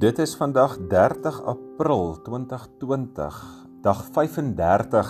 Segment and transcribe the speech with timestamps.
[0.00, 3.38] Dit is vandag 30 April 2020,
[3.84, 5.08] dag 35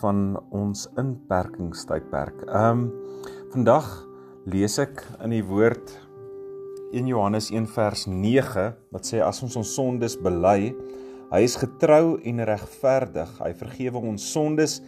[0.00, 2.40] van ons inperkingstydperk.
[2.48, 2.80] Ehm um,
[3.52, 3.86] vandag
[4.50, 5.92] lees ek in die woord
[6.90, 10.72] 1 Johannes 1 vers 9 wat sê as ons ons sondes bely,
[11.30, 13.36] hy is getrou en regverdig.
[13.38, 14.80] Hy vergewe ons sondes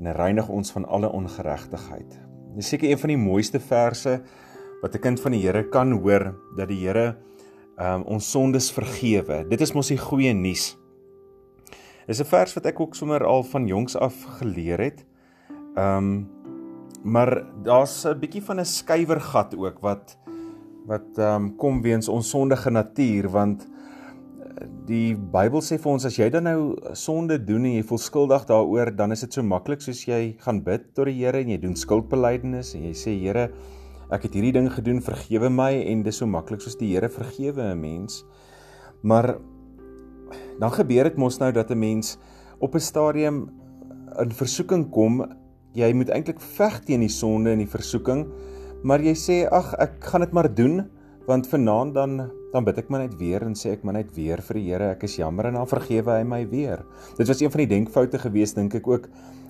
[0.00, 2.18] en reinig ons van alle ongeregtigheid.
[2.58, 4.16] Dis seker een van die mooiste verse
[4.82, 7.14] wat 'n kind van die Here kan hoor dat die Here
[7.78, 9.44] um, ons sondes vergewe.
[9.48, 10.74] Dit is mos die goeie nuus.
[12.06, 15.04] Dis 'n vers wat ek ook sommer al van jongs af geleer het.
[15.76, 16.28] Ehm um,
[17.04, 20.16] maar daar's 'n bietjie van 'n skuiwergat ook wat
[20.86, 26.04] wat ehm um, kom weens ons sondige natuur want eh, die Bybel sê vir ons
[26.04, 29.42] as jy dan nou sonde doen en jy voel skuldig daaroor, dan is dit so
[29.42, 33.16] maklik soos jy gaan bid tot die Here en jy doen skuldbelydenis en jy sê
[33.20, 33.50] Here,
[34.14, 37.72] ek het hierdie ding gedoen, vergewe my en dis so maklik soos die Here vergewe
[37.72, 38.24] 'n mens.
[39.02, 39.36] Maar
[40.60, 42.18] dan gebeur dit mos nou dat 'n mens
[42.60, 43.50] op 'n stadium
[44.18, 45.26] in versoeking kom.
[45.74, 48.26] Jy moet eintlik veg teen die sonde en die versoeking,
[48.82, 50.90] maar jy sê ag, ek gaan dit maar doen
[51.26, 54.38] want vanaand dan dan bid ek maar net weer en sê ek maar net weer
[54.38, 56.84] vir die Here, ek is jammer en dan vergewe hy my weer.
[57.16, 59.08] Dit was een van die denkfoute gewees dink ek ook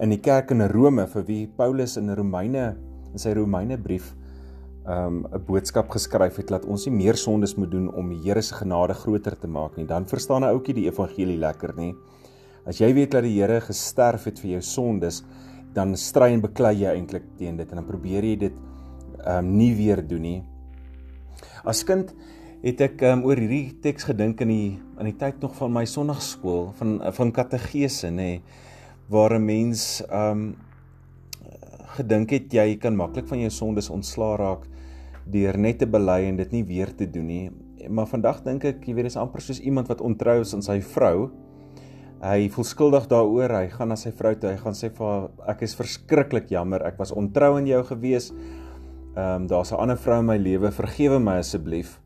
[0.00, 2.76] in die kerk in Rome vir wie Paulus in Romeine
[3.12, 4.14] in sy Romeine brief
[4.86, 8.42] um 'n boodskap geskryf het dat ons nie meer sondes moet doen om die Here
[8.42, 9.86] se genade groter te maak nie.
[9.86, 11.94] Dan verstaan 'n ouetjie die evangelie lekker, nê?
[12.66, 15.22] As jy weet dat die Here gesterf het vir jou sondes,
[15.74, 18.52] dan stry en beklei jy eintlik teen dit en dan probeer jy dit
[19.26, 20.42] um nie weer doen nie.
[21.64, 22.14] As kind
[22.62, 25.84] het ek um, oor hierdie teks gedink in die in die tyd nog van my
[25.84, 28.40] sonnaarskool van van kategese nê
[29.08, 30.56] waar 'n mens um
[31.96, 34.66] gedink het jy kan maklik van jou sondes ontslaa raak
[35.26, 37.50] deur net te bely en dit nie weer te doen nie.
[37.88, 40.78] Maar vandag dink ek, jy weet, dis amper soos iemand wat ontrou is aan sy
[40.80, 41.30] vrou.
[42.22, 43.52] Hy voel skuldig daaroor.
[43.58, 44.54] Hy gaan na sy vrou toe.
[44.54, 46.84] Hy gaan sê vir haar, ek is verskriklik jammer.
[46.88, 48.32] Ek was ontrou aan jou gewees.
[49.16, 50.70] Ehm um, daar's 'n ander vrou in my lewe.
[50.70, 52.00] Vergewe my asseblief.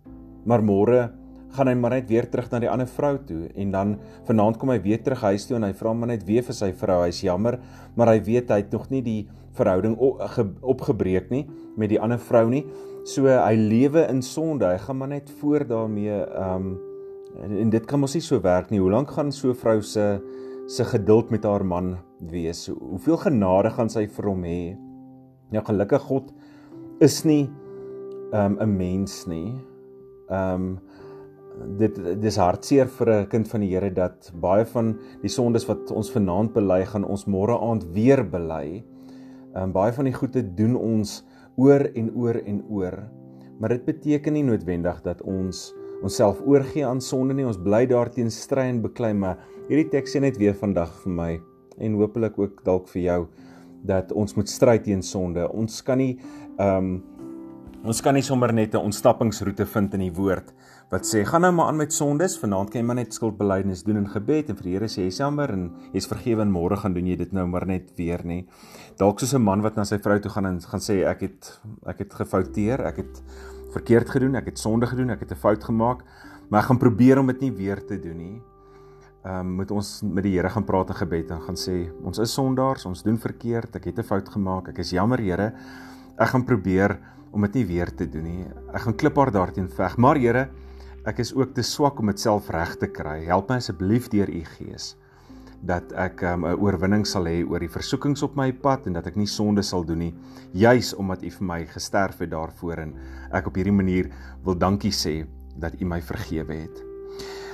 [0.44, 1.10] Maar môre
[1.56, 3.94] gaan hy maar net weer terug na die ander vrou toe en dan
[4.28, 6.70] vanaand kom hy weer terug huis toe en hy vra maar net weer vir sy
[6.72, 7.00] vrou.
[7.04, 7.58] Hy's jammer,
[7.96, 9.28] maar hy weet hy het nog nie die
[9.58, 11.46] verhouding opgebreek nie
[11.76, 12.64] met die ander vrou nie.
[13.08, 14.68] So hy lewe in sonde.
[14.68, 16.78] Hy gaan maar net voort daarmee um
[17.40, 18.80] en, dit kan mos nie so werk nie.
[18.82, 20.20] Hoe lank gaan so 'n vrou se
[20.66, 22.68] se geduld met haar man wees?
[22.68, 24.76] Hoeveel genade gaan sy vir hom hê?
[25.50, 26.32] Nou gelukkig God
[27.00, 27.50] is nie
[28.32, 29.54] um 'n mens nie.
[30.28, 30.78] Um
[31.80, 35.90] dit dis hartseer vir 'n kind van die Here dat baie van die sondes wat
[35.90, 38.84] ons vanaand bely gaan ons môre aand weer bely.
[39.54, 41.24] Um baie van die goeie doen ons
[41.56, 42.98] oor en oor en oor.
[43.58, 47.46] Maar dit beteken nie noodwendig dat ons onsself oorgee aan sonde nie.
[47.46, 51.40] Ons bly daarteen stry en beklei, maar hierdie teks sê net weer vandag vir my
[51.78, 53.20] en hopelik ook dalk vir jou
[53.84, 55.46] dat ons moet stry teen sonde.
[55.52, 56.18] Ons kan nie
[56.58, 57.02] ehm um,
[57.80, 60.52] Ons kan nie sommer net 'n ontsnappingsroete vind in die woord
[60.90, 63.96] wat sê gaan nou maar aan met sondes, vanaand kan jy maar net skuldbelydenis doen
[63.96, 66.92] in gebed en vir die Here sê jy's jammer en jy's vergewe en môre gaan
[66.92, 68.46] doen jy dit nou maar net weer nie.
[68.98, 71.60] Dalk soos 'n man wat na sy vrou toe gaan en gaan sê ek het
[71.86, 73.22] ek het gefouteer, ek het
[73.72, 76.04] verkeerd gedoen, ek het sonde gedoen, ek het 'n fout gemaak,
[76.50, 78.42] maar ek gaan probeer om dit nie weer te doen nie.
[79.24, 82.18] Ehm um, moet ons met die Here gaan praat in gebed en gaan sê ons
[82.18, 85.54] is sondaars, ons doen verkeerd, ek het 'n fout gemaak, ek is jammer Here.
[86.18, 86.98] Ek gaan probeer
[87.30, 88.46] om dit nie weer te doen nie.
[88.74, 89.96] Ek gaan klipbaar daarteen veg.
[89.96, 90.48] Maar Here,
[91.06, 93.22] ek is ook te swak om dit self reg te kry.
[93.28, 94.96] Help my asseblief deur u Gees
[95.60, 98.96] dat ek um, 'n um, oorwinning sal hê oor die versoekings op my pad en
[98.96, 100.14] dat ek nie sonde sal doen nie,
[100.52, 102.94] juis omdat u vir my gesterf het daarvoor en
[103.32, 104.08] ek op hierdie manier
[104.44, 105.26] wil dankie sê
[105.56, 106.80] dat u my vergewe het.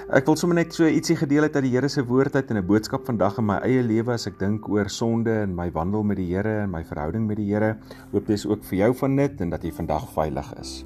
[0.06, 2.60] Ek wil sommer net so ietsie gedeel het uit die Here se woord uit in
[2.60, 6.04] 'n boodskap vandag in my eie lewe as ek dink oor sonde en my wandel
[6.04, 7.76] met die Here en my verhouding met die Here.
[8.12, 10.84] Hoop dis ook vir jou van nut en dat jy vandag veilig is.